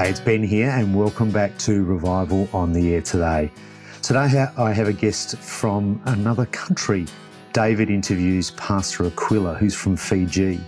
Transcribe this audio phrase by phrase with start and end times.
[0.00, 3.52] Hey, it's Ben here, and welcome back to Revival on the Air today.
[4.00, 7.04] Today, I have a guest from another country.
[7.52, 10.58] David interviews Pastor Akuila, who's from Fiji.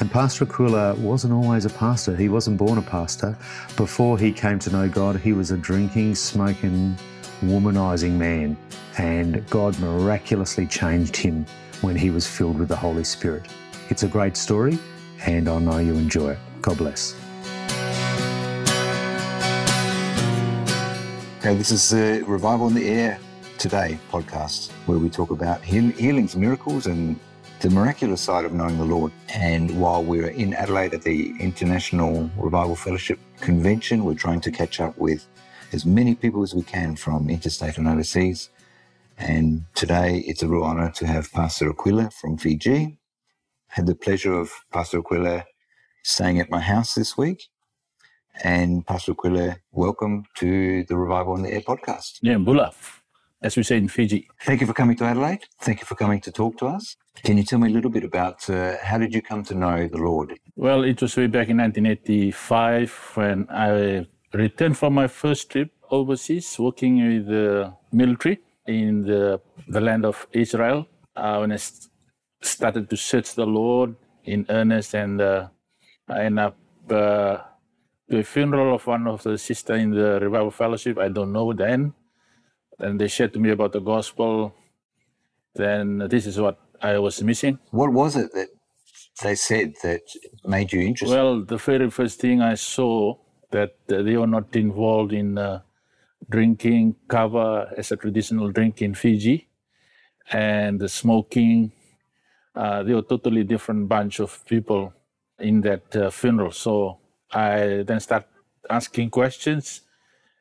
[0.00, 3.38] And Pastor Akuila wasn't always a pastor, he wasn't born a pastor.
[3.78, 6.94] Before he came to know God, he was a drinking, smoking,
[7.40, 8.54] womanizing man.
[8.98, 11.46] And God miraculously changed him
[11.80, 13.46] when he was filled with the Holy Spirit.
[13.88, 14.78] It's a great story,
[15.24, 16.38] and I know you enjoy it.
[16.60, 17.14] God bless.
[21.38, 23.16] Okay, this is the Revival in the Air
[23.58, 27.16] Today podcast, where we talk about heal- healings, miracles, and
[27.60, 29.12] the miraculous side of knowing the Lord.
[29.28, 34.80] And while we're in Adelaide at the International Revival Fellowship Convention, we're trying to catch
[34.80, 35.28] up with
[35.72, 38.50] as many people as we can from interstate and overseas.
[39.16, 42.98] And today it's a real honor to have Pastor Akuila from Fiji.
[43.68, 45.44] Had the pleasure of Pastor Akuila
[46.02, 47.44] staying at my house this week
[48.44, 52.18] and Pastor Akuila, welcome to the Revival on the Air podcast.
[52.22, 52.72] Yeah, Bula,
[53.42, 54.28] as we say in Fiji.
[54.42, 55.44] Thank you for coming to Adelaide.
[55.60, 56.96] Thank you for coming to talk to us.
[57.22, 59.88] Can you tell me a little bit about uh, how did you come to know
[59.88, 60.38] the Lord?
[60.56, 66.58] Well, it was way back in 1985 when I returned from my first trip overseas,
[66.58, 70.86] working with the military in the, the land of Israel.
[71.16, 71.90] Uh, when I st-
[72.42, 75.48] started to search the Lord in earnest, and uh,
[76.08, 76.56] I ended up
[78.10, 80.98] uh, the funeral of one of the sisters in the revival fellowship.
[80.98, 81.94] I don't know then.
[82.78, 84.54] And they shared to me about the gospel.
[85.54, 87.58] Then this is what I was missing.
[87.70, 88.48] What was it that
[89.22, 90.02] they said that
[90.44, 91.14] made you interested?
[91.14, 93.16] Well, the very first thing I saw
[93.50, 95.62] that they were not involved in uh,
[96.30, 99.48] drinking kava as a traditional drink in Fiji,
[100.30, 101.72] and the smoking.
[102.54, 104.92] Uh, they were totally different bunch of people
[105.38, 106.50] in that uh, funeral.
[106.50, 106.98] So
[107.32, 108.26] I then start
[108.70, 109.82] asking questions,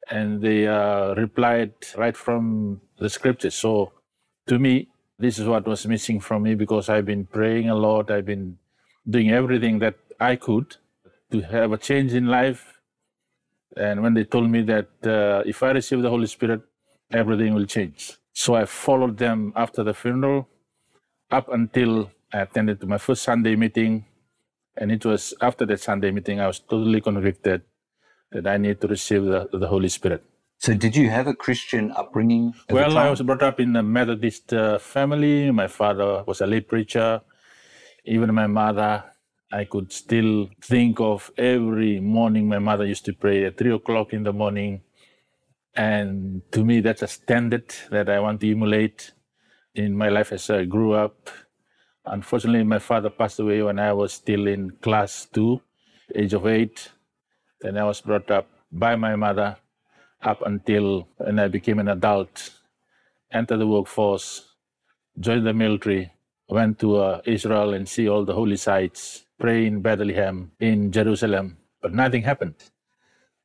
[0.10, 3.56] and they uh, replied right from the scriptures.
[3.56, 3.94] So
[4.48, 4.88] to me,
[5.20, 8.12] this is what was missing from me because I've been praying a lot.
[8.12, 8.58] I've been
[9.10, 10.78] doing everything that I could
[11.32, 12.80] to have a change in life.
[13.76, 16.62] And when they told me that uh, if I receive the Holy Spirit,
[17.12, 18.14] everything will change.
[18.34, 20.48] So I followed them after the funeral
[21.32, 24.06] up until I attended to my first Sunday meeting
[24.78, 27.62] and it was after that Sunday meeting, I was totally convicted
[28.32, 30.24] that I need to receive the, the Holy Spirit.
[30.60, 32.54] So, did you have a Christian upbringing?
[32.70, 35.52] Well, I was brought up in a Methodist uh, family.
[35.52, 37.22] My father was a lay preacher.
[38.06, 39.04] Even my mother,
[39.52, 44.14] I could still think of every morning my mother used to pray at three o'clock
[44.14, 44.82] in the morning.
[45.76, 49.12] And to me, that's a standard that I want to emulate
[49.76, 51.30] in my life as I grew up.
[52.10, 55.62] Unfortunately, my father passed away when I was still in class two,
[56.16, 56.90] age of eight.
[57.62, 59.58] Then I was brought up by my mother
[60.22, 62.52] up until when I became an adult,
[63.32, 64.54] entered the workforce,
[65.20, 66.12] joined the military,
[66.50, 71.58] went to uh, Israel and see all the holy sites, pray in Bethlehem, in Jerusalem,
[71.82, 72.56] but nothing happened.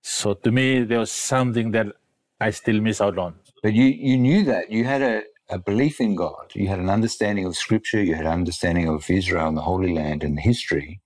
[0.03, 1.89] So to me, there was something that
[2.41, 3.34] I still miss out on.
[3.62, 4.71] But you, you knew that.
[4.71, 6.52] You had a, a belief in God.
[6.54, 8.02] You had an understanding of Scripture.
[8.02, 11.00] You had an understanding of Israel and the Holy Land and history.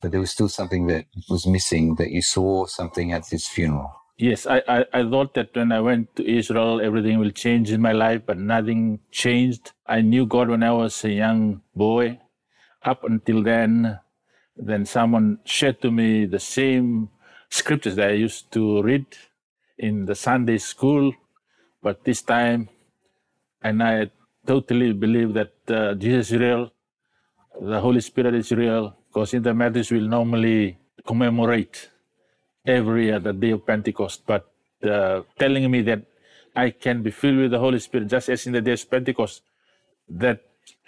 [0.00, 1.94] But there was still something that was missing.
[1.96, 3.92] That you saw something at this funeral.
[4.18, 7.80] Yes, I, I, I thought that when I went to Israel, everything will change in
[7.80, 9.72] my life, but nothing changed.
[9.86, 12.20] I knew God when I was a young boy.
[12.84, 13.98] Up until then,
[14.56, 17.08] then someone shared to me the same
[17.48, 19.06] scriptures that I used to read
[19.78, 21.12] in the Sunday school,
[21.82, 22.68] but this time
[23.62, 24.10] and I
[24.46, 26.72] totally believe that uh, Jesus is real,
[27.60, 31.90] the Holy Spirit is real, because in the Methodist we'll normally commemorate
[32.66, 34.50] every other day of Pentecost, but
[34.84, 36.02] uh, telling me that
[36.54, 39.42] I can be filled with the Holy Spirit just as in the day of Pentecost,
[40.08, 40.40] that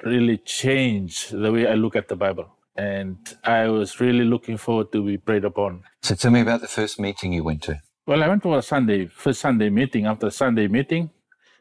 [0.04, 2.48] really changed the way I look at the Bible.
[2.76, 5.84] And I was really looking forward to be prayed upon.
[6.02, 7.80] So tell me about the first meeting you went to.
[8.06, 10.06] Well, I went to a Sunday, first Sunday meeting.
[10.06, 11.10] After Sunday meeting,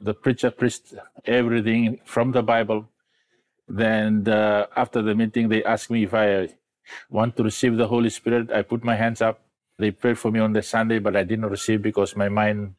[0.03, 0.93] the preacher preached
[1.25, 2.89] everything from the Bible.
[3.67, 6.49] Then uh, after the meeting, they asked me if I
[7.09, 8.51] want to receive the Holy Spirit.
[8.51, 9.39] I put my hands up.
[9.79, 12.75] They prayed for me on the Sunday, but I didn't receive because my mind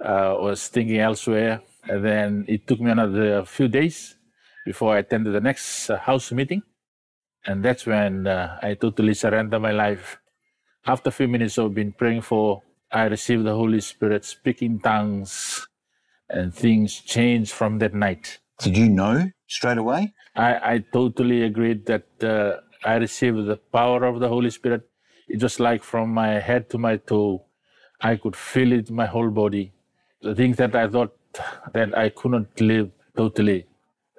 [0.00, 1.62] uh, was thinking elsewhere.
[1.88, 4.16] And then it took me another few days
[4.66, 6.62] before I attended the next uh, house meeting.
[7.46, 10.18] And that's when uh, I totally surrendered my life.
[10.86, 12.62] After a few minutes of being praying for,
[12.92, 15.66] I received the Holy Spirit, speaking tongues,
[16.30, 18.38] and things changed from that night.
[18.60, 20.12] Did you know straight away?
[20.36, 24.88] I, I totally agreed that uh, I received the power of the Holy Spirit
[25.28, 27.44] It was like from my head to my toe,
[28.00, 29.72] I could feel it in my whole body.
[30.22, 31.14] The things that I thought
[31.72, 33.66] that I couldn't live totally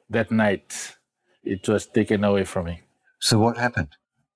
[0.09, 0.95] that night,
[1.43, 2.81] it was taken away from me.
[3.19, 3.89] So what happened?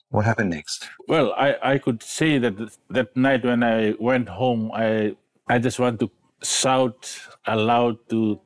[0.09, 0.89] What happened next?
[1.07, 2.55] Well, I, I could say that
[2.89, 5.15] that night when I went home, I
[5.47, 6.11] I just want to
[6.43, 8.39] shout aloud to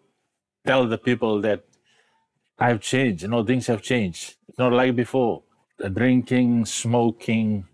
[0.65, 1.63] tell the people that
[2.59, 3.23] I've changed.
[3.23, 4.35] You know, things have changed.
[4.47, 5.43] It's not like before.
[5.77, 7.67] The drinking, smoking,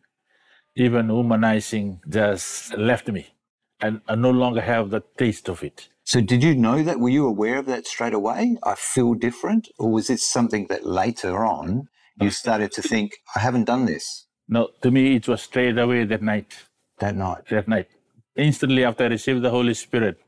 [0.76, 3.28] even humanizing just left me.
[3.82, 5.90] And I no longer have the taste of it.
[6.06, 7.00] So, did you know that?
[7.00, 8.58] Were you aware of that straight away?
[8.64, 9.70] I feel different?
[9.80, 11.88] Or was this something that later on
[12.20, 14.28] you started to think, I haven't done this?
[14.48, 16.54] No, to me, it was straight away that night.
[17.00, 17.48] That night.
[17.50, 17.88] That night.
[18.36, 20.20] Instantly after I received the Holy Spirit,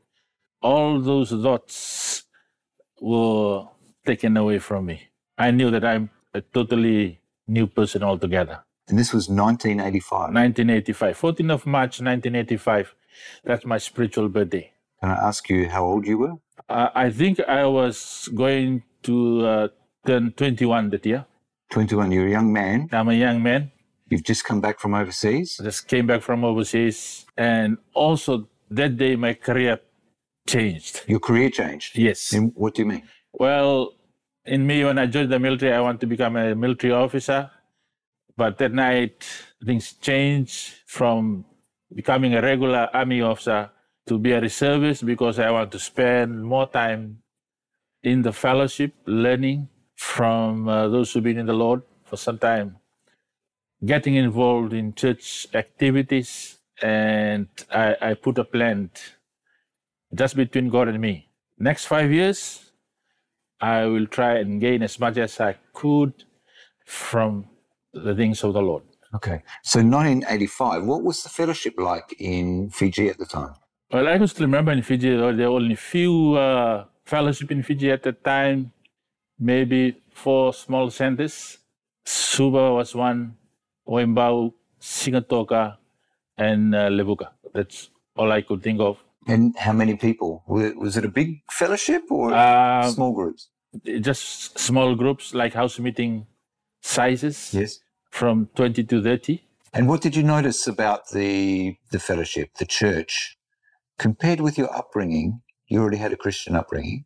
[0.62, 2.24] all those thoughts
[3.00, 3.66] were
[4.04, 5.08] taken away from me.
[5.36, 8.60] I knew that I'm a totally new person altogether.
[8.88, 10.32] And this was 1985.
[10.32, 12.94] 1985, 14th of March 1985.
[13.44, 14.72] That's my spiritual birthday.
[15.00, 16.34] Can I ask you how old you were?
[16.68, 19.68] Uh, I think I was going to uh,
[20.06, 21.26] turn 21 that year.
[21.70, 22.12] 21.
[22.12, 22.88] You're a young man.
[22.92, 23.72] I'm a young man.
[24.08, 25.58] You've just come back from overseas.
[25.60, 27.26] I just came back from overseas.
[27.36, 29.80] And also that day, my career
[30.46, 31.02] changed.
[31.06, 31.98] Your career changed?
[31.98, 32.32] Yes.
[32.32, 33.02] And what do you mean?
[33.32, 33.94] Well,
[34.44, 37.50] in me, when I joined the military, I want to become a military officer.
[38.36, 39.26] But that night,
[39.64, 41.44] things changed from
[41.94, 43.70] becoming a regular army officer
[44.06, 47.22] to be a reservist because I want to spend more time
[48.02, 52.76] in the fellowship, learning from uh, those who've been in the Lord for some time,
[53.84, 58.90] getting involved in church activities, and I, I put a plan
[60.14, 61.28] just between God and me.
[61.58, 62.70] Next five years,
[63.60, 66.12] I will try and gain as much as I could
[66.84, 67.46] from
[67.92, 68.82] the things of the Lord.
[69.14, 69.42] Okay.
[69.62, 73.54] So 1985, what was the fellowship like in Fiji at the time?
[73.90, 78.02] Well, I just remember in Fiji, there were only few uh, fellowship in Fiji at
[78.02, 78.72] the time,
[79.38, 81.58] maybe four small centers.
[82.04, 83.36] Suva was one,
[83.88, 85.76] Waimbau, Sigatoka,
[86.36, 87.28] and uh, Levuka.
[87.54, 88.98] That's all I could think of.
[89.28, 90.42] And how many people?
[90.46, 93.48] Was it a big fellowship or Uh, small groups?
[94.00, 96.26] just small groups, like house meeting
[96.80, 97.80] sizes, Yes.
[98.10, 99.42] from 20 to 30.
[99.74, 103.36] And what did you notice about the the fellowship, the church,
[103.98, 105.42] compared with your upbringing?
[105.68, 107.04] You already had a Christian upbringing.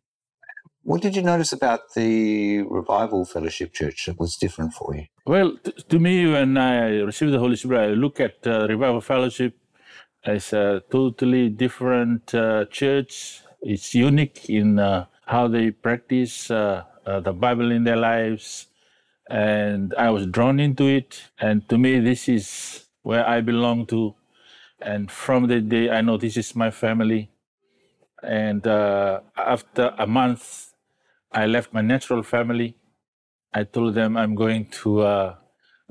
[0.83, 5.05] What did you notice about the revival fellowship church that was different for you?
[5.25, 9.01] Well, t- to me, when I received the Holy Spirit, I look at uh, Revival
[9.01, 9.55] Fellowship
[10.25, 13.41] as a totally different uh, church.
[13.61, 18.67] It's unique in uh, how they practice uh, uh, the Bible in their lives.
[19.29, 21.23] And I was drawn into it.
[21.39, 24.15] And to me, this is where I belong to.
[24.81, 27.31] And from the day, I know this is my family.
[28.23, 30.73] And uh, after a month,
[31.31, 32.77] I left my natural family.
[33.53, 35.35] I told them I'm going to uh,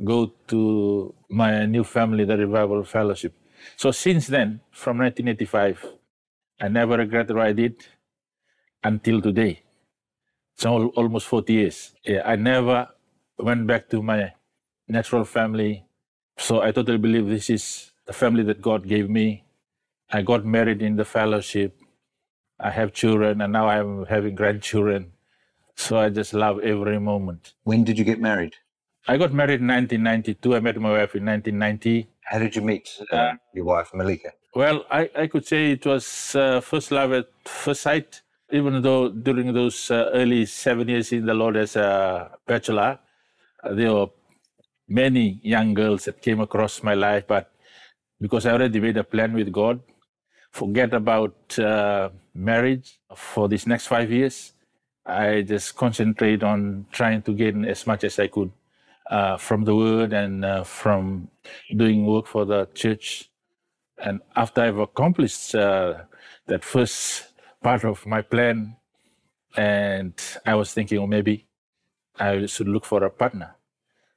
[0.03, 3.35] go to my new family, the Revival Fellowship.
[3.77, 5.87] So since then, from 1985,
[6.61, 7.85] I never regret what I did
[8.83, 9.63] until today.
[10.55, 11.93] It's al- almost 40 years.
[12.05, 12.89] Yeah, I never
[13.39, 14.33] went back to my
[14.89, 15.85] natural family.
[16.39, 19.45] So I totally believe this is the family that God gave me.
[20.11, 21.77] I got married in the fellowship.
[22.59, 25.13] I have children, and now I'm having grandchildren.
[25.81, 27.55] So I just love every moment.
[27.65, 28.55] When did you get married?
[29.09, 30.55] I got married in 1992.
[30.57, 32.07] I met my wife in 1990.
[32.21, 34.33] How did you meet uh, your wife, Malika?
[34.55, 38.21] Well, I, I could say it was uh, first love at first sight,
[38.53, 42.99] even though during those uh, early seven years in the Lord as a bachelor,
[43.65, 44.09] uh, there were
[44.87, 47.25] many young girls that came across my life.
[47.27, 47.51] But
[48.21, 49.81] because I already made a plan with God,
[50.53, 54.53] forget about uh, marriage for these next five years.
[55.07, 58.53] I just concentrate on trying to gain as much as I could
[59.11, 61.29] uh, from the Word and uh, from
[61.75, 63.31] doing work for the church.
[63.99, 66.03] And after I've accomplished uh,
[66.47, 68.77] that first part of my plan,
[69.57, 70.15] and
[70.47, 71.47] I was thinking, well, maybe
[72.19, 73.57] I should look for a partner.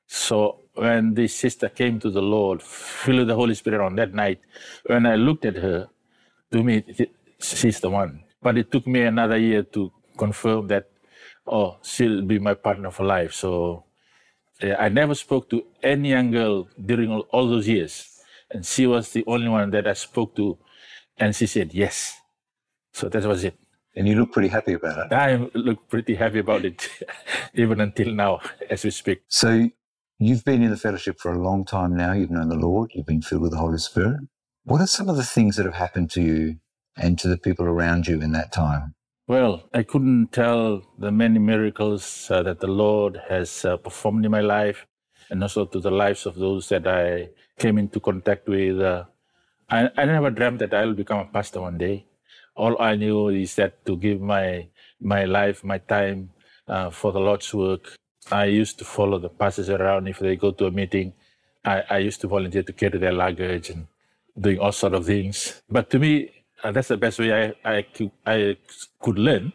[0.06, 4.14] So when this sister came to the Lord, filled with the Holy Spirit on that
[4.14, 4.40] night,
[4.86, 5.90] when I looked at her,
[6.52, 6.84] to me,
[7.40, 8.24] she's the one.
[8.42, 10.90] But it took me another year to confirm that,
[11.48, 13.34] oh, she'll be my partner for life.
[13.34, 13.86] So
[14.62, 18.10] uh, I never spoke to any young girl during all, all those years.
[18.52, 20.58] And she was the only one that I spoke to.
[21.18, 22.20] And she said, yes.
[22.94, 23.56] So that was it.
[23.96, 25.14] And you look pretty happy about it.
[25.14, 26.90] I look pretty happy about it,
[27.54, 29.22] even until now, as we speak.
[29.28, 29.70] So
[30.20, 32.14] You've been in the fellowship for a long time now.
[32.14, 32.92] You've known the Lord.
[32.94, 34.22] You've been filled with the Holy Spirit.
[34.64, 36.60] What are some of the things that have happened to you
[36.96, 38.96] and to the people around you in that time?
[39.26, 44.32] Well, I couldn't tell the many miracles uh, that the Lord has uh, performed in
[44.32, 44.86] my life
[45.30, 48.82] and also to the lives of those that I came into contact with.
[48.82, 49.06] Uh,
[49.70, 52.06] I, I never dreamt that I'll become a pastor one day.
[52.58, 54.68] All I knew is that to give my
[55.00, 56.32] my life, my time
[56.68, 57.96] uh, for the Lord's work.
[58.30, 61.14] I used to follow the pastors around if they go to a meeting.
[61.64, 63.88] I, I used to volunteer to carry their luggage and
[64.38, 65.62] doing all sort of things.
[65.70, 67.86] But to me, uh, that's the best way I, I,
[68.26, 68.58] I
[69.00, 69.54] could learn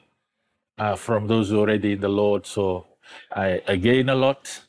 [0.78, 2.46] uh, from those already in the Lord.
[2.46, 2.86] So
[3.32, 4.60] I, I gain a lot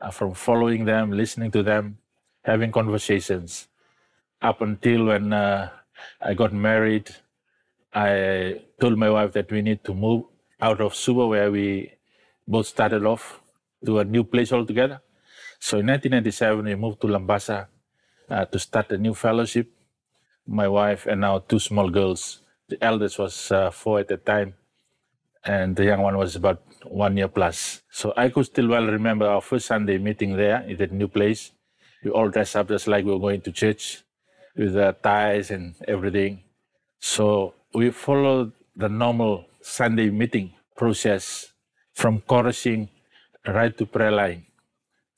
[0.00, 1.98] uh, from following them, listening to them,
[2.44, 3.68] having conversations.
[4.42, 5.70] Up until when uh,
[6.20, 7.10] I got married,
[7.94, 10.24] I told my wife that we need to move
[10.60, 11.92] out of Suva, where we
[12.46, 13.40] both started off,
[13.84, 15.00] to a new place altogether.
[15.60, 17.66] So in 1997, we moved to Lambasa
[18.28, 19.70] uh, to start a new fellowship.
[20.48, 22.40] My wife and now two small girls.
[22.68, 24.54] The eldest was uh, four at the time,
[25.44, 27.82] and the young one was about one year plus.
[27.90, 31.52] So I could still well remember our first Sunday meeting there in that new place.
[32.02, 34.02] We all dressed up just like we were going to church
[34.56, 36.42] with uh, ties and everything.
[36.98, 41.52] So we followed the normal Sunday meeting process
[41.94, 42.88] from chorusing
[43.46, 44.46] right to prayer line.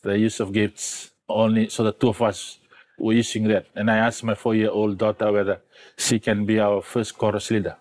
[0.02, 2.59] The use of gifts only, so the two of us
[3.00, 3.66] were using that.
[3.74, 5.60] And I asked my four year old daughter whether
[5.96, 7.76] she can be our first chorus leader.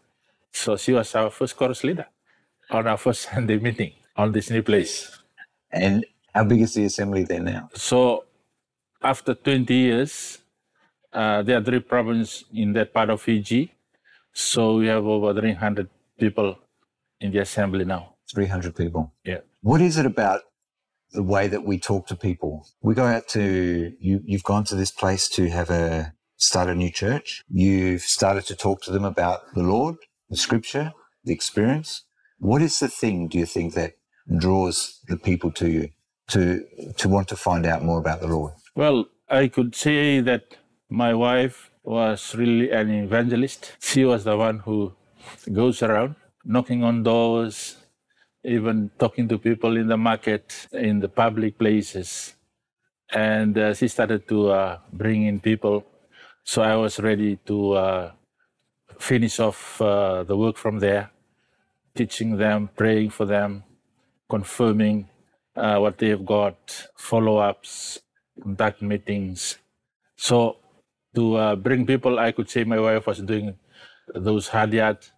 [0.52, 2.08] So she was our first chorus leader
[2.70, 5.20] on our first Sunday meeting on this new place.
[5.72, 7.70] And how big is the assembly there now?
[7.74, 8.26] So
[9.02, 10.40] after 20 years,
[11.14, 13.74] uh, there are three provinces in that part of Fiji.
[14.34, 16.58] So we have over 300 people
[17.20, 18.16] in the assembly now.
[18.34, 19.12] 300 people.
[19.24, 19.40] Yeah.
[19.62, 20.42] What is it about
[21.12, 22.68] the way that we talk to people?
[22.82, 26.76] We go out to, you, you've gone to this place to have a, start a
[26.76, 27.44] new church.
[27.50, 29.96] You've started to talk to them about the Lord,
[30.30, 32.04] the scripture, the experience.
[32.38, 33.94] What is the thing, do you think, that
[34.38, 35.90] draws the people to you
[36.30, 36.64] to,
[36.98, 38.54] to want to find out more about the Lord?
[38.76, 40.56] Well, I could say that
[40.90, 43.74] my wife was really an evangelist.
[43.80, 44.94] She was the one who
[45.52, 47.78] goes around knocking on doors,
[48.44, 52.36] even talking to people in the market, in the public places.
[53.12, 55.86] And uh, she started to uh, bring in people.
[56.44, 58.12] So I was ready to uh,
[58.98, 61.12] finish off uh, the work from there,
[61.96, 63.64] teaching them, praying for them,
[64.30, 65.10] confirming
[65.56, 68.00] uh, what they have got, follow ups,
[68.42, 69.58] contact meetings.
[70.16, 70.58] So
[71.16, 73.58] to uh, bring people, I could say my wife was doing
[74.14, 75.12] those hard yards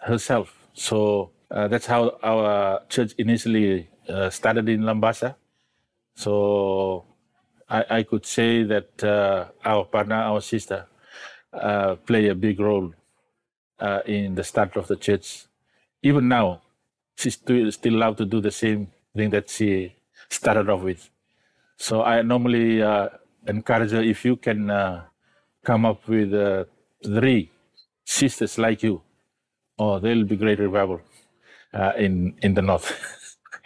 [0.00, 0.68] herself.
[0.74, 5.34] So uh, that's how our church initially uh, started in Lambasa.
[6.14, 7.04] So
[7.68, 10.86] I, I could say that uh, our partner, our sister,
[11.52, 12.92] uh, play a big role
[13.80, 15.46] uh, in the start of the church.
[16.02, 16.62] Even now,
[17.16, 19.94] she still, still love to do the same thing that she
[20.28, 21.08] started off with.
[21.76, 23.08] So I normally uh,
[23.46, 24.68] encourage her if you can
[25.64, 26.32] come up with
[27.04, 27.50] three
[28.04, 29.02] sisters like you
[29.78, 31.00] oh, there'll be great revival
[31.74, 32.92] uh, in in the north.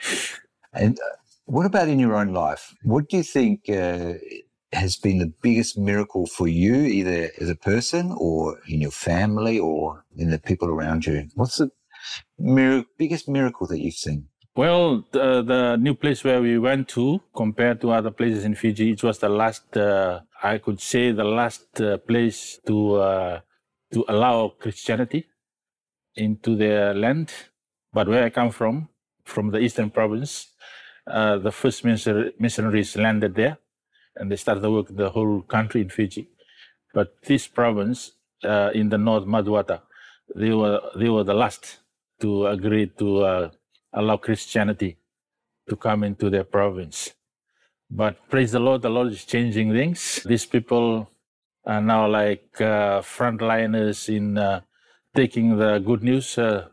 [0.73, 2.75] and uh, what about in your own life?
[2.83, 4.15] What do you think uh,
[4.73, 9.59] has been the biggest miracle for you, either as a person or in your family
[9.59, 11.29] or in the people around you?
[11.35, 11.71] What's the
[12.39, 14.29] mir- biggest miracle that you've seen?
[14.55, 18.91] Well, the, the, new place where we went to, compared to other places in Fiji,
[18.91, 23.41] it was the last, uh, I could say, the last uh, place to uh,
[23.93, 25.27] to allow Christianity
[26.17, 27.33] into their land.
[27.93, 28.89] But where I come from,
[29.25, 30.49] from the eastern province,
[31.07, 33.59] uh, the first missionaries landed there
[34.17, 36.29] and they started the work in the whole country in Fiji.
[36.95, 38.13] But this province
[38.45, 39.83] uh, in the north, Macuata,
[40.35, 41.79] they were, they were the last
[42.21, 43.51] to agree to uh,
[43.93, 44.99] allow Christianity
[45.69, 47.13] to come into their province.
[47.91, 50.23] But praise the Lord, the Lord is changing things.
[50.25, 51.11] These people
[51.67, 54.61] are now like uh, frontliners in uh,
[55.15, 56.69] taking the good news uh,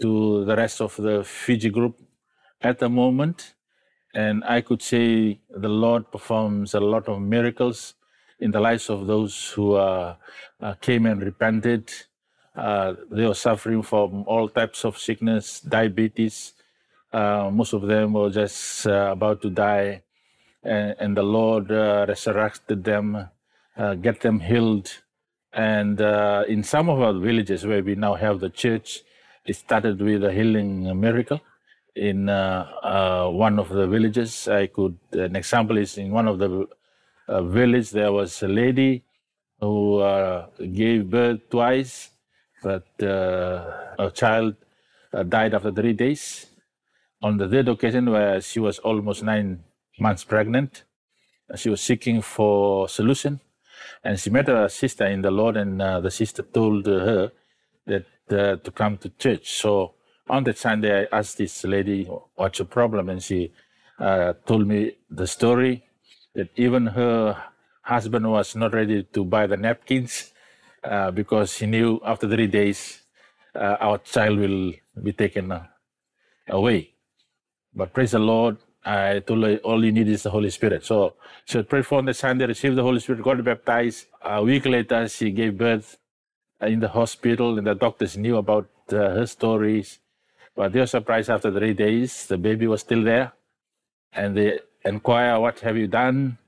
[0.00, 1.98] to the rest of the Fiji group
[2.60, 3.54] at the moment.
[4.14, 7.94] And I could say the Lord performs a lot of miracles
[8.40, 10.16] in the lives of those who uh,
[10.60, 11.92] uh, came and repented.
[12.56, 16.54] Uh, they were suffering from all types of sickness, diabetes.
[17.12, 20.02] Uh, most of them were just uh, about to die.
[20.62, 23.28] And, and the Lord resurrected them,
[24.02, 24.90] get them healed
[25.52, 29.00] and uh, in some of our villages where we now have the church,
[29.46, 31.40] it started with a healing miracle.
[31.94, 34.48] in uh, uh, one of the villages.
[34.48, 36.66] I could, an example is in one of the
[37.28, 39.04] uh, village, there was a lady
[39.60, 42.10] who uh, gave birth twice,
[42.62, 44.54] but uh, a child
[45.12, 46.46] uh, died after three days.
[47.22, 49.62] On the third occasion, where she was almost nine
[49.98, 50.84] months pregnant,
[51.56, 53.40] she was seeking for solution,
[54.02, 57.30] and she met a sister in the Lord, and the sister told her
[57.86, 58.06] that
[58.38, 59.52] to come to church.
[59.60, 59.94] So
[60.28, 63.08] on that Sunday, I asked this lady, what's your problem?
[63.08, 63.52] And she
[63.98, 65.84] uh, told me the story
[66.34, 67.36] that even her
[67.82, 70.32] husband was not ready to buy the napkins
[70.84, 73.02] uh, because he knew after three days
[73.54, 74.72] uh, our child will
[75.02, 75.52] be taken
[76.48, 76.90] away.
[77.74, 80.84] But praise the Lord, I told her all you need is the Holy Spirit.
[80.84, 84.06] So she prayed for on the Sunday, received the Holy Spirit, got baptized.
[84.22, 85.98] A week later, she gave birth
[86.62, 90.00] in the hospital, and the doctors knew about uh, her stories
[90.60, 93.32] but they were surprised after three days, the baby was still there.
[94.12, 96.38] And they inquire, what have you done?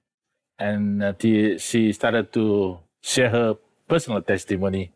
[0.59, 1.15] And uh,
[1.59, 3.57] she started to share her
[3.89, 4.93] personal testimony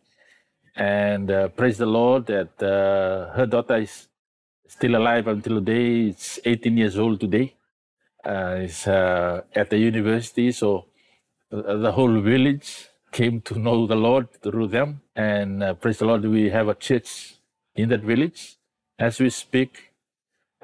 [0.76, 4.08] and uh, praise the Lord that uh, her daughter is
[4.68, 6.08] still alive until today.
[6.08, 7.54] It's 18 years old today.
[8.24, 10.86] Uh, uh, at the university, so
[11.52, 15.00] uh, the whole village came to know the Lord through them.
[15.14, 17.36] And uh, praise the Lord, we have a church
[17.74, 18.56] in that village
[18.98, 19.92] as we speak.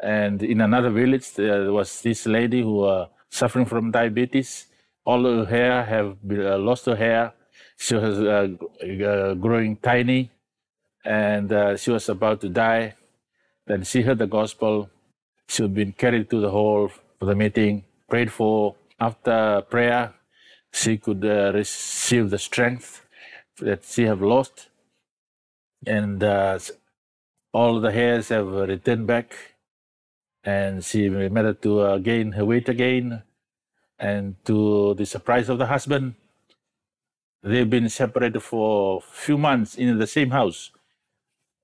[0.02, 4.66] And in another village, there was this lady who was suffering from diabetes.
[5.06, 7.32] All her hair have uh, lost her hair.
[7.78, 8.48] She was uh,
[9.10, 10.30] uh, growing tiny,
[11.04, 12.94] and uh, she was about to die.
[13.66, 14.90] Then she heard the gospel.
[15.48, 18.76] She had been carried to the hall for the meeting, prayed for.
[19.00, 20.14] After prayer,
[20.72, 23.04] she could uh, receive the strength
[23.58, 24.68] that she have lost,
[25.86, 26.58] and uh,
[27.52, 29.34] all the hairs have returned back,
[30.42, 33.22] and she managed to uh, gain her weight again.
[33.98, 36.16] And to the surprise of the husband,
[37.42, 40.72] they've been separated for a few months in the same house.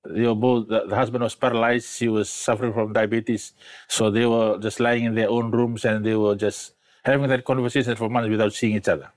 [0.05, 3.55] They were both, the, the husband was paralyzed, she was suffering from diabetes.
[3.89, 6.75] So they were just lying in their own rooms and they were just
[7.09, 9.11] having that conversation for months without seeing each other.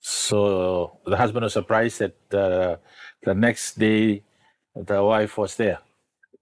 [0.00, 2.76] So the husband was surprised that uh,
[3.22, 4.22] the next day
[4.74, 5.78] the wife was there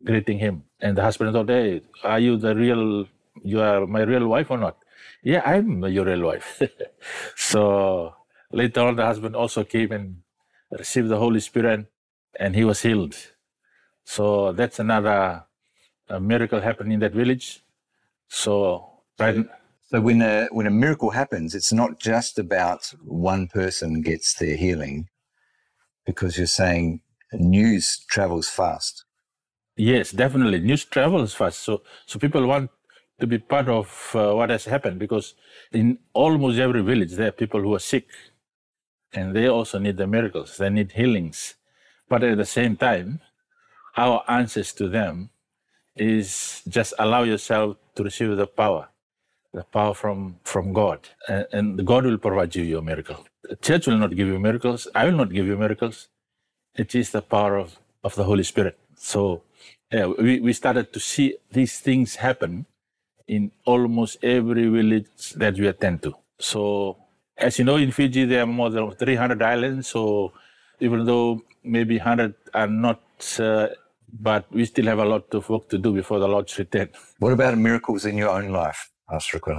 [0.04, 0.64] greeting him.
[0.80, 3.06] And the husband told, Hey, are you the real,
[3.42, 4.76] you are my real wife or not?
[5.22, 6.62] Yeah, I'm your real wife.
[7.36, 8.14] so
[8.50, 10.22] later on, the husband also came and
[10.70, 11.86] received the Holy Spirit
[12.38, 13.14] and he was healed.
[14.04, 15.44] So that's another
[16.20, 17.62] miracle happened in that village.
[18.28, 19.46] So, right.
[19.90, 24.56] So when a when a miracle happens, it's not just about one person gets their
[24.56, 25.08] healing,
[26.06, 27.00] because you're saying
[27.32, 29.04] news travels fast.
[29.76, 30.60] Yes, definitely.
[30.60, 31.58] News travels fast.
[31.60, 32.70] So, so people want
[33.18, 35.34] to be part of uh, what has happened because
[35.72, 38.06] in almost every village there are people who are sick,
[39.12, 40.56] and they also need the miracles.
[40.56, 41.56] They need healings,
[42.08, 43.20] but at the same time,
[43.96, 45.30] our answers to them
[45.96, 48.89] is just allow yourself to receive the power,
[49.54, 53.26] the power from from God, and, and God will provide you your miracle.
[53.44, 54.88] The church will not give you miracles.
[54.94, 56.08] I will not give you miracles
[56.76, 58.78] it is the power of, of the Holy Spirit.
[58.96, 59.42] So
[59.92, 62.66] yeah, we, we started to see these things happen
[63.28, 66.14] in almost every village that we attend to.
[66.38, 66.96] So
[67.36, 69.88] as you know, in Fiji, there are more than 300 islands.
[69.88, 70.32] So
[70.80, 73.02] even though maybe 100 are not,
[73.38, 73.68] uh,
[74.12, 76.88] but we still have a lot of work to do before the Lord's return.
[77.18, 78.90] What about miracles in your own life,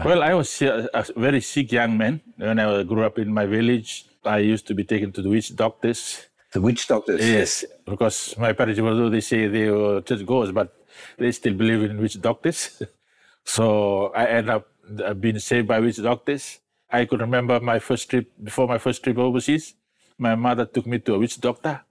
[0.05, 4.05] Well, I was a very sick young man when I grew up in my village.
[4.23, 7.25] I used to be taken to the witch doctors the witch doctors?
[7.25, 10.75] Yes, because my parents, even though they say they were church goers, but
[11.17, 12.81] they still believe in witch doctors.
[13.45, 14.67] so I end up
[15.03, 16.59] uh, being saved by witch doctors.
[16.89, 19.75] I could remember my first trip, before my first trip overseas,
[20.17, 21.81] my mother took me to a witch doctor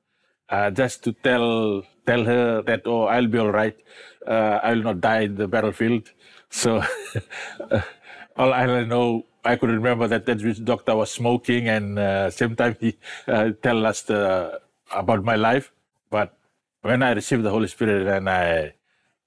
[0.50, 3.76] uh, just to tell tell her that, oh, I'll be all right.
[4.26, 6.10] Uh, I will not die in the battlefield.
[6.50, 6.82] So
[8.36, 12.76] all I know I could remember that that doctor was smoking, and uh, same time
[12.78, 14.60] he uh, tell us the,
[14.92, 15.72] about my life.
[16.10, 16.36] But
[16.82, 18.74] when I received the Holy Spirit and I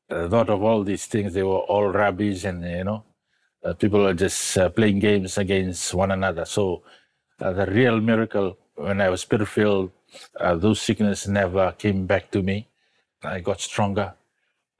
[0.09, 3.03] uh, thought of all these things, they were all rubbish, and you know,
[3.63, 6.45] uh, people were just uh, playing games against one another.
[6.45, 6.83] So
[7.39, 9.91] uh, the real miracle, when I was spirit filled,
[10.39, 12.67] those sickness never came back to me.
[13.23, 14.13] I got stronger,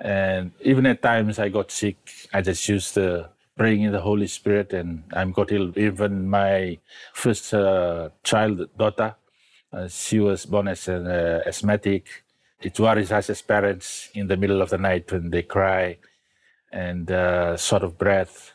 [0.04, 1.98] and even at times I got sick,
[2.34, 5.78] I just used the praying in the Holy Spirit, and I'm got healed.
[5.78, 6.78] Even my
[7.14, 9.16] first uh, child, daughter,
[9.72, 12.24] uh, she was born as an uh, asthmatic,
[12.62, 15.98] it worries us as parents in the middle of the night when they cry
[16.72, 18.54] and uh, short of breath.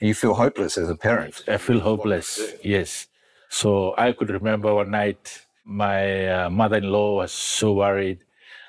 [0.00, 1.44] You feel hopeless as a parent.
[1.48, 3.06] I feel hopeless, yes.
[3.48, 8.18] So I could remember one night my uh, mother-in-law was so worried.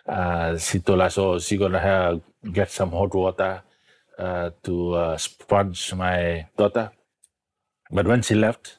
[0.07, 3.63] Uh, she told us, "Oh, she's gonna have, get some hot water
[4.17, 6.91] uh, to uh, sponge my daughter."
[7.91, 8.77] But when she left,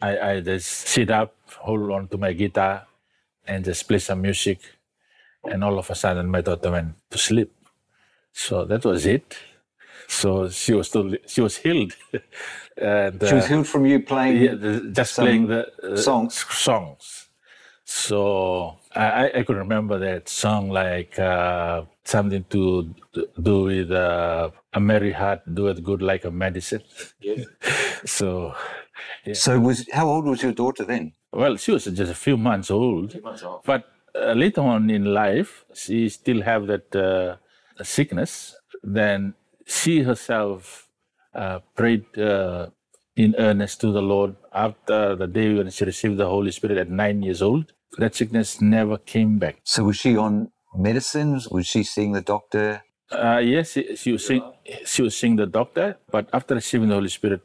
[0.00, 2.86] I, I just sit up, hold on to my guitar,
[3.46, 4.60] and just play some music.
[5.44, 7.52] And all of a sudden, my daughter went to sleep.
[8.32, 9.36] So that was it.
[10.08, 11.92] So she was totally, she was healed.
[12.76, 16.44] and, she was healed from you playing, yeah, just playing the uh, songs.
[16.50, 17.28] Songs.
[17.84, 22.94] So I, I could remember that song like uh, something to
[23.40, 26.82] do with uh, a merry heart, do it good like a medicine.
[27.20, 27.44] Yeah.
[28.04, 28.54] so.
[29.24, 29.34] Yeah.
[29.34, 31.12] So was how old was your daughter then?
[31.32, 33.12] Well, she was just a few months old.
[33.12, 33.62] Few months old.
[33.64, 37.36] But uh, later on in life, she still have that uh,
[37.82, 38.54] sickness.
[38.82, 39.34] Then
[39.66, 40.88] she herself
[41.34, 42.68] uh, prayed uh,
[43.16, 46.90] in earnest to the Lord after the day when she received the Holy Spirit at
[46.90, 47.72] nine years old.
[47.98, 49.58] That sickness never came back.
[49.64, 51.48] So was she on medicines?
[51.48, 52.82] Was she seeing the doctor?
[53.10, 54.52] Uh, yes, she, she, was seeing,
[54.84, 57.42] she was seeing the doctor, but after receiving the Holy Spirit,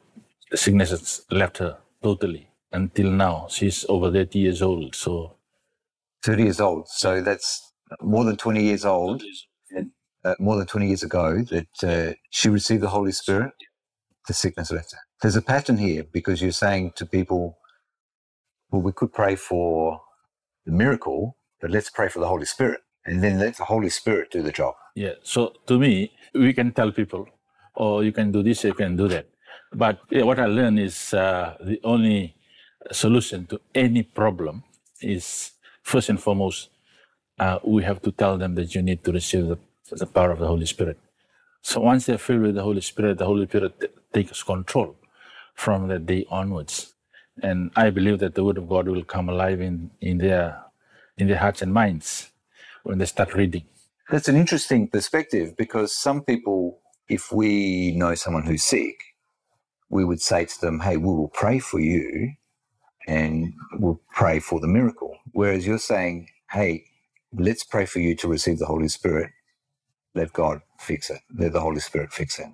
[0.49, 3.47] the sickness has left her totally until now.
[3.49, 4.95] She's over 30 years old.
[4.95, 5.35] So
[6.23, 6.87] 30 years old.
[6.87, 9.23] So that's more than 20 years old.
[10.25, 13.53] Uh, more than 20 years ago that uh, she received the Holy Spirit.
[14.27, 14.99] The sickness left her.
[15.21, 17.57] There's a pattern here because you're saying to people,
[18.69, 20.01] well, we could pray for
[20.69, 22.81] the miracle, but let's pray for the Holy Spirit.
[23.05, 24.75] And then let the Holy Spirit do the job.
[24.95, 25.15] Yeah.
[25.23, 27.27] So to me, we can tell people,
[27.75, 29.25] oh, you can do this, you can do that.
[29.73, 32.35] But yeah, what I learned is uh, the only
[32.91, 34.63] solution to any problem
[35.01, 35.51] is
[35.81, 36.69] first and foremost,
[37.39, 39.57] uh, we have to tell them that you need to receive the,
[39.91, 40.99] the power of the Holy Spirit.
[41.61, 44.95] So once they're filled with the Holy Spirit, the Holy Spirit t- takes control
[45.55, 46.93] from that day onwards.
[47.43, 50.63] And I believe that the Word of God will come alive in, in their
[51.17, 52.31] in their hearts and minds
[52.83, 53.65] when they start reading.
[54.09, 58.95] That's an interesting perspective because some people, if we know someone who's sick,
[59.89, 62.33] we would say to them, Hey, we will pray for you
[63.07, 65.17] and we'll pray for the miracle.
[65.33, 66.85] Whereas you're saying, Hey,
[67.33, 69.31] let's pray for you to receive the Holy Spirit.
[70.15, 71.21] Let God fix it.
[71.37, 72.47] Let the Holy Spirit fix it.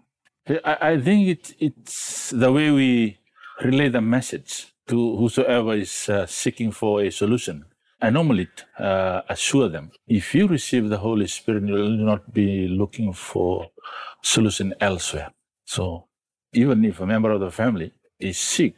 [0.65, 3.19] I, I think it, it's the way we
[3.63, 7.65] relay the message to whosoever is uh, seeking for a solution.
[8.01, 12.67] I normally uh, assure them if you receive the Holy Spirit, you will not be
[12.67, 13.69] looking for
[14.21, 15.31] solution elsewhere.
[15.65, 16.07] So
[16.53, 18.75] even if a member of the family is sick,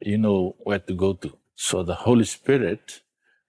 [0.00, 1.36] you know where to go to.
[1.54, 3.00] So the Holy Spirit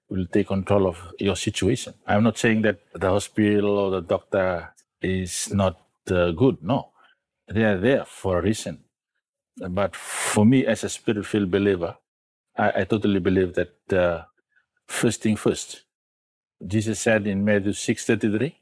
[0.09, 1.93] will take control of your situation.
[2.05, 6.57] I'm not saying that the hospital or the doctor is not uh, good.
[6.61, 6.89] No,
[7.47, 8.83] they are there for a reason.
[9.57, 11.97] But for me, as a spirit-filled believer,
[12.57, 14.23] I, I totally believe that uh,
[14.87, 15.83] first thing first.
[16.65, 18.53] Jesus said in Matthew 6:33,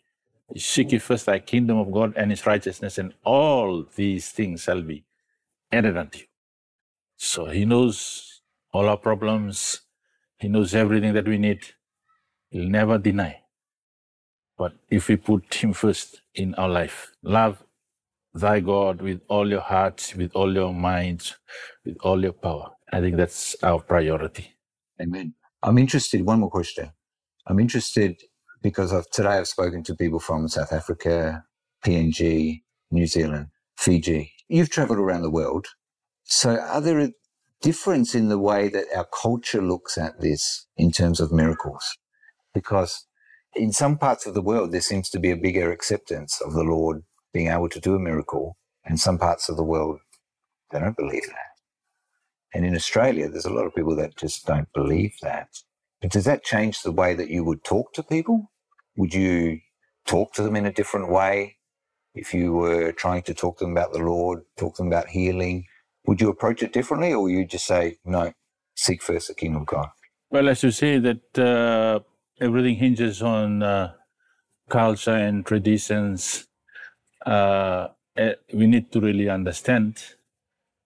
[0.58, 4.82] Seek ye first thy kingdom of God and his righteousness, and all these things shall
[4.82, 5.04] be
[5.72, 6.26] added unto you.
[7.18, 8.42] So he knows
[8.74, 9.82] all our problems,
[10.38, 11.62] he knows everything that we need.
[12.50, 13.42] He'll never deny.
[14.58, 17.64] But if we put him first in our life, love
[18.34, 21.36] thy God with all your hearts, with all your minds,
[21.86, 22.72] with all your power.
[22.92, 24.54] I think that's our priority.
[25.02, 25.34] Amen.
[25.64, 26.92] I'm interested, one more question.
[27.48, 28.22] I'm interested
[28.62, 31.44] because today I've spoken to people from South Africa,
[31.86, 32.62] PNG,
[32.92, 34.32] New Zealand, Fiji.
[34.48, 35.68] You've traveled around the world.
[36.24, 37.12] So are there a
[37.62, 41.84] difference in the way that our culture looks at this in terms of miracles?
[42.54, 43.06] Because
[43.56, 46.64] in some parts of the world, there seems to be a bigger acceptance of the
[46.64, 48.58] Lord being able to do a miracle.
[48.86, 50.00] In some parts of the world,
[50.72, 51.50] they don't believe that.
[52.54, 55.50] And in Australia, there's a lot of people that just don't believe that.
[56.02, 58.52] But does that change the way that you would talk to people?
[58.98, 59.60] Would you
[60.08, 61.58] talk to them in a different way
[62.16, 65.10] if you were trying to talk to them about the Lord, talk to them about
[65.10, 65.66] healing?
[66.06, 68.34] Would you approach it differently, or you just say, no,
[68.76, 69.90] seek first the kingdom of God?
[70.32, 72.00] Well, as you say, that uh,
[72.42, 73.94] everything hinges on uh,
[74.70, 76.48] culture and traditions.
[77.26, 80.02] Uh, eh, we need to really understand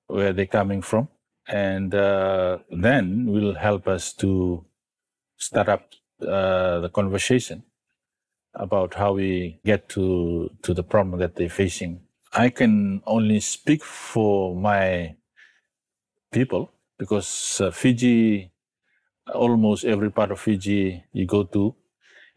[0.07, 1.07] where they're coming from,
[1.47, 4.65] and uh, then will help us to
[5.37, 5.89] start up
[6.21, 7.63] uh, the conversation
[8.55, 12.01] about how we get to to the problem that they're facing.
[12.33, 15.15] I can only speak for my
[16.31, 18.51] people because uh, Fiji,
[19.33, 21.75] almost every part of Fiji you go to,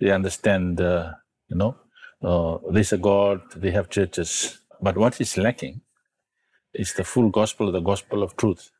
[0.01, 1.13] they understand, uh,
[1.49, 1.77] you know,
[2.23, 4.59] uh, there's a God, they have churches.
[4.81, 5.81] But what is lacking
[6.75, 8.71] is the full gospel, the gospel of truth.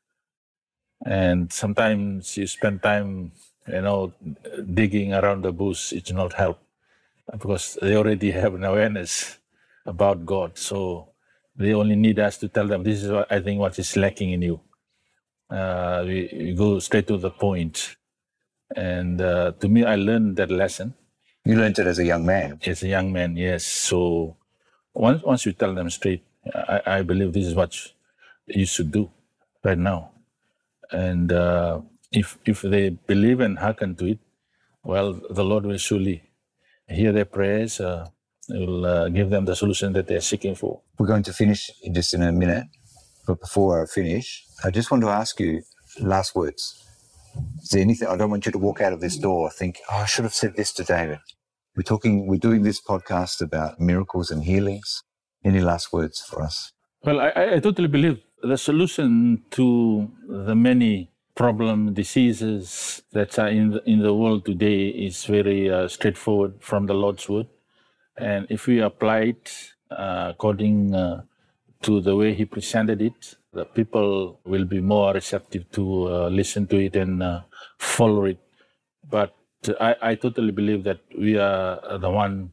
[1.05, 3.33] And sometimes you spend time,
[3.69, 4.13] you know,
[4.75, 6.59] digging around the bush, it's not help
[7.31, 9.39] because they already have an awareness
[9.85, 10.57] about God.
[10.59, 11.11] So
[11.57, 14.31] they only need us to tell them, this is what I think what is lacking
[14.33, 14.61] in you.
[15.51, 17.97] Uh, we, we, go straight to the point.
[18.75, 20.95] And uh, to me, I learned that lesson.
[21.47, 22.59] You learned it as a young man?
[22.67, 23.65] As a young man, yes.
[23.65, 24.37] So
[24.93, 27.73] once, once you tell them straight, I, I believe this is what
[28.49, 29.11] you should do
[29.63, 30.11] right now.
[30.91, 34.19] And uh, if, if they believe and hearken to it,
[34.83, 36.25] well, the Lord will surely
[36.89, 38.09] hear their prayers, uh,
[38.49, 40.81] will uh, give them the solution that they're seeking for.
[40.99, 42.67] We're going to finish in just in a minute,
[43.25, 45.63] but before I finish, I just want to ask you
[46.01, 46.83] last words.
[47.63, 48.09] Is there anything?
[48.09, 50.35] I don't want you to walk out of this door think, oh, I should have
[50.35, 51.21] said this to David.
[51.77, 52.27] We're talking.
[52.27, 55.03] We're doing this podcast about miracles and healings.
[55.45, 56.73] Any last words for us?
[57.05, 63.73] Well, I, I totally believe the solution to the many problem diseases that are in
[63.73, 67.47] the, in the world today is very uh, straightforward from the Lord's word.
[68.17, 69.53] And if we apply it
[69.91, 71.25] uh, according uh,
[71.83, 76.67] to the way He presented it, the people will be more receptive to uh, listen
[76.69, 77.43] to it and uh,
[77.77, 78.39] follow it.
[79.09, 79.36] But
[79.81, 82.53] I, I, totally believe that we are the one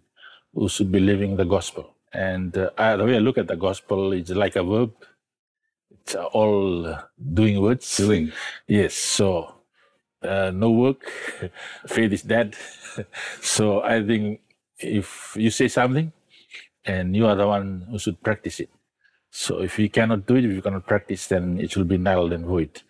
[0.54, 1.94] who should be living the gospel.
[2.14, 4.94] And uh, I, the way I look at the gospel, it's like a verb
[6.04, 6.98] it's all
[7.34, 7.98] doing words.
[7.98, 8.32] Doing.
[8.68, 8.94] Yes.
[8.94, 9.56] So
[10.22, 11.10] uh, no work,
[11.88, 12.56] faith is dead.
[13.42, 14.42] so I think
[14.80, 16.12] if you say something,
[16.86, 18.70] and you are the one who should practice it.
[19.32, 22.34] So if you cannot do it, if you cannot practice, then it will be null
[22.34, 22.82] and void.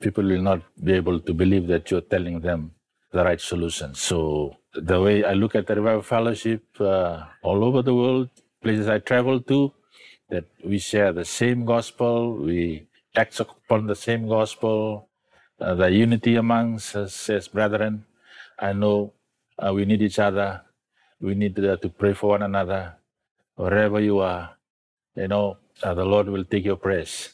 [0.00, 2.72] People will not be able to believe that you're telling them
[3.12, 3.94] the right solution.
[3.94, 8.28] So the way I look at the revival fellowship uh, all over the world,
[8.62, 9.72] places I travel to,
[10.30, 15.08] that we share the same gospel, we act upon the same gospel,
[15.60, 18.04] uh, the unity amongst us as brethren.
[18.58, 19.14] I know
[19.58, 20.62] uh, we need each other.
[21.20, 22.96] We need uh, to pray for one another.
[23.56, 24.54] Wherever you are,
[25.16, 27.30] you know, uh, the Lord will take your prayers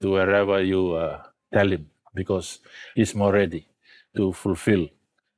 [0.00, 2.60] to wherever you uh, tell Him because
[2.94, 3.66] He's more ready
[4.16, 4.88] to fulfill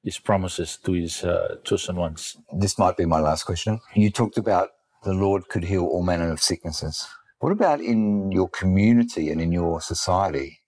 [0.03, 2.37] His promises to His uh, chosen ones.
[2.59, 3.81] This might be my last question.
[3.95, 4.71] You talked about
[5.05, 7.07] the Lord could heal all manner of sicknesses.
[7.41, 10.61] What about in your community and in your society?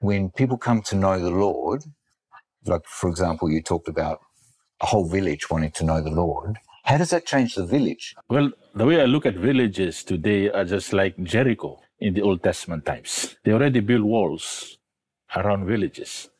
[0.00, 1.82] When people come to know the Lord,
[2.66, 4.20] like for example, you talked about
[4.80, 6.56] a whole village wanting to know the Lord.
[6.84, 8.14] How does that change the village?
[8.30, 12.42] Well, the way I look at villages today are just like Jericho in the Old
[12.42, 13.36] Testament times.
[13.44, 14.78] They already built walls
[15.36, 16.30] around villages.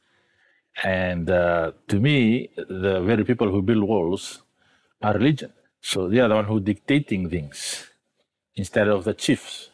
[0.85, 4.43] And uh, to me, the very people who build walls
[5.03, 5.53] are religion.
[5.81, 7.89] So they are the one who dictating things
[8.55, 9.71] instead of the chiefs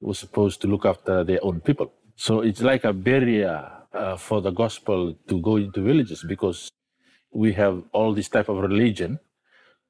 [0.00, 1.92] who are supposed to look after their own people.
[2.16, 6.70] So it's like a barrier uh, for the gospel to go into villages because
[7.32, 9.18] we have all this type of religion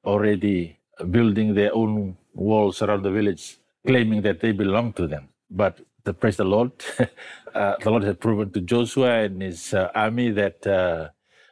[0.05, 5.29] already building their own walls around the village, claiming that they belong to them.
[5.49, 6.71] But the praise the Lord,
[7.53, 11.09] uh, the Lord has proven to Joshua and his uh, army that uh,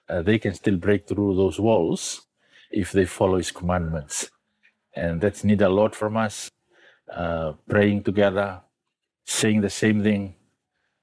[0.08, 2.22] uh, they can still break through those walls
[2.72, 4.30] if they follow his commandments.
[4.96, 6.50] And that's need a lot from us.
[7.12, 8.62] Uh, praying together,
[9.26, 10.36] saying the same thing,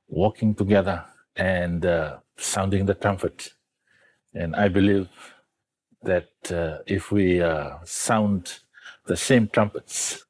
[0.06, 1.04] walking together,
[1.34, 3.50] and uh, sounding the trumpet.
[4.32, 5.08] And I believe
[6.02, 6.28] that
[6.86, 7.42] if we
[7.84, 8.60] sound
[9.06, 10.24] the same trumpets,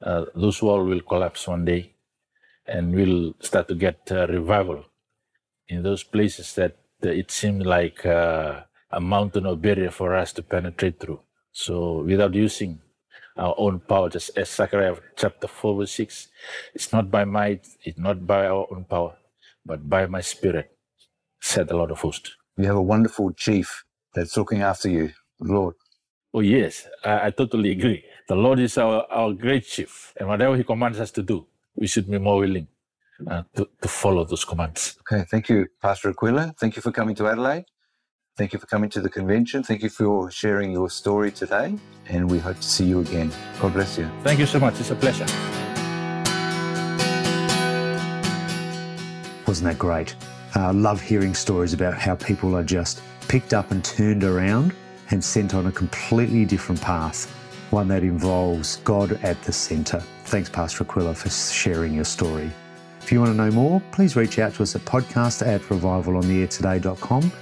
[0.00, 1.95] those walls will collapse one day
[2.68, 4.84] and we'll start to get revival
[5.68, 10.42] in those places that it seemed like uh, a mountain or barrier for us to
[10.42, 11.20] penetrate through.
[11.52, 12.80] So without using
[13.36, 16.28] our own power, just as Zechariah chapter 4 verse 6,
[16.74, 19.16] it's not by might, it's not by our own power,
[19.66, 20.72] but by my spirit,
[21.40, 22.32] said the Lord of hosts.
[22.58, 25.74] You have a wonderful chief that's looking after you, Lord.
[26.34, 28.04] Oh yes, I, I totally agree.
[28.28, 31.46] The Lord is our, our great chief, and whatever he commands us to do,
[31.76, 32.68] we should be more willing
[33.30, 34.96] uh, to, to follow those commands.
[35.00, 36.56] Okay, thank you, Pastor Akuila.
[36.58, 37.64] Thank you for coming to Adelaide.
[38.36, 39.62] Thank you for coming to the convention.
[39.62, 41.74] Thank you for sharing your story today.
[42.08, 43.32] And we hope to see you again.
[43.60, 44.10] God bless you.
[44.22, 44.78] Thank you so much.
[44.78, 45.24] It's a pleasure.
[49.46, 50.14] Wasn't that great?
[50.54, 54.74] I uh, love hearing stories about how people are just picked up and turned around
[55.10, 57.30] and sent on a completely different path,
[57.70, 60.02] one that involves God at the centre.
[60.26, 62.50] Thanks, Pastor Akuila, for sharing your story.
[63.00, 67.32] If you want to know more, please reach out to us at podcast at revivalontheairtoday.com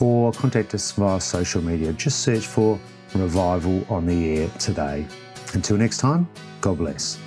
[0.00, 1.92] or contact us via social media.
[1.92, 2.80] Just search for
[3.14, 5.06] Revival on the Air today.
[5.52, 6.26] Until next time,
[6.62, 7.18] God bless.